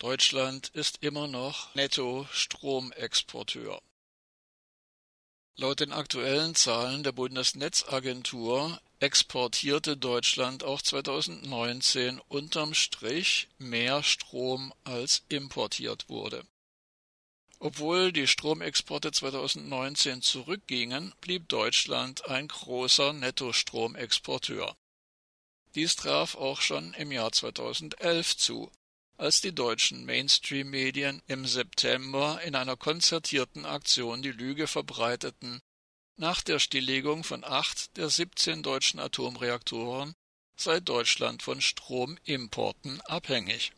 [0.00, 3.82] Deutschland ist immer noch Netto-Stromexporteur.
[5.56, 15.22] Laut den aktuellen Zahlen der Bundesnetzagentur exportierte Deutschland auch 2019 unterm Strich mehr Strom als
[15.28, 16.46] importiert wurde.
[17.58, 24.74] Obwohl die Stromexporte 2019 zurückgingen, blieb Deutschland ein großer Nettostromexporteur.
[25.74, 28.72] Dies traf auch schon im Jahr 2011 zu,
[29.20, 35.60] als die deutschen Mainstream-Medien im September in einer konzertierten Aktion die Lüge verbreiteten,
[36.16, 40.14] nach der Stilllegung von acht der 17 deutschen Atomreaktoren
[40.56, 43.72] sei Deutschland von Stromimporten abhängig.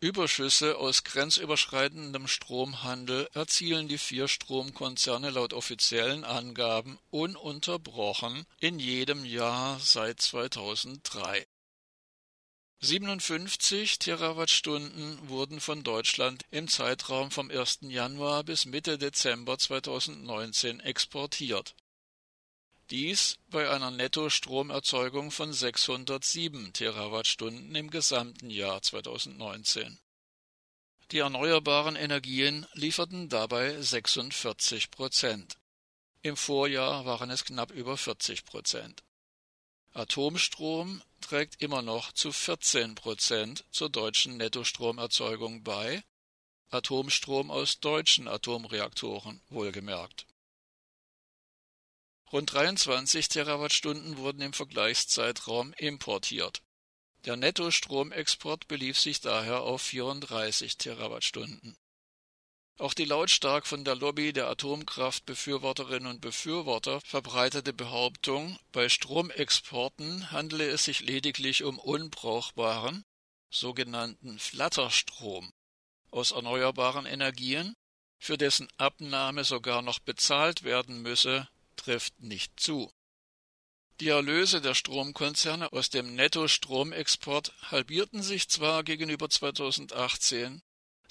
[0.00, 9.78] Überschüsse aus grenzüberschreitendem Stromhandel erzielen die vier Stromkonzerne laut offiziellen Angaben ununterbrochen in jedem Jahr
[9.80, 11.46] seit 2003
[12.84, 17.78] 57 Terawattstunden wurden von Deutschland im Zeitraum vom 1.
[17.82, 21.76] Januar bis Mitte Dezember 2019 exportiert.
[22.90, 30.00] Dies bei einer Nettostromerzeugung von 607 Terawattstunden im gesamten Jahr 2019.
[31.12, 35.56] Die erneuerbaren Energien lieferten dabei 46 Prozent.
[36.22, 39.04] Im Vorjahr waren es knapp über 40 Prozent.
[39.94, 46.02] Atomstrom trägt immer noch zu 14 Prozent zur deutschen Nettostromerzeugung bei,
[46.70, 50.26] Atomstrom aus deutschen Atomreaktoren wohlgemerkt.
[52.32, 56.62] Rund 23 Terawattstunden wurden im Vergleichszeitraum importiert.
[57.26, 61.76] Der Nettostromexport belief sich daher auf 34 Terawattstunden.
[62.82, 70.66] Auch die lautstark von der Lobby der Atomkraftbefürworterinnen und Befürworter verbreitete Behauptung, bei Stromexporten handele
[70.66, 73.04] es sich lediglich um unbrauchbaren,
[73.50, 75.52] sogenannten Flatterstrom
[76.10, 77.76] aus erneuerbaren Energien,
[78.18, 82.90] für dessen Abnahme sogar noch bezahlt werden müsse, trifft nicht zu.
[84.00, 90.62] Die Erlöse der Stromkonzerne aus dem Nettostromexport halbierten sich zwar gegenüber 2018,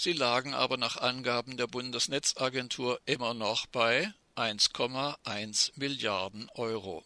[0.04, 7.04] Sie lagen aber nach Angaben der Bundesnetzagentur immer noch bei 1,1 Milliarden Euro